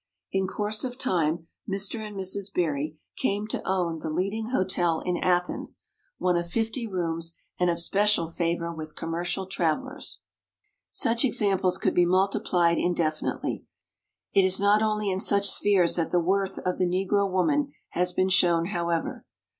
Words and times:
In 0.31 0.47
course 0.47 0.83
of 0.83 0.97
time 0.97 1.45
Mr. 1.69 1.99
and 1.99 2.17
Mrs. 2.17 2.51
Berry 2.51 2.97
came 3.17 3.45
to 3.49 3.61
own 3.69 3.99
the 3.99 4.09
leading 4.09 4.49
16 4.49 4.53
WOMEN 4.55 4.65
OF 4.65 4.71
ACHIEVEMENT 4.71 4.73
hotel 4.73 4.99
in 5.01 5.17
Athens, 5.23 5.83
one 6.17 6.35
of 6.35 6.49
fifty 6.49 6.87
rooms 6.87 7.35
and 7.59 7.69
of 7.69 7.79
special 7.79 8.25
favor 8.27 8.73
with 8.73 8.95
commercial 8.95 9.45
travelers. 9.45 10.21
Such 10.89 11.23
examples 11.23 11.77
could 11.77 11.93
be 11.93 12.07
multiplied 12.07 12.79
indefi 12.79 13.21
nitely. 13.21 13.63
It 14.33 14.43
is 14.43 14.59
not 14.59 14.81
only 14.81 15.11
in 15.11 15.19
such 15.19 15.47
spheres 15.47 15.97
that 15.97 16.09
the 16.09 16.19
worth 16.19 16.57
of 16.65 16.79
the 16.79 16.87
Negro 16.87 17.29
woman 17.29 17.71
has 17.89 18.11
been 18.11 18.29
shown, 18.29 18.65
however. 18.69 19.23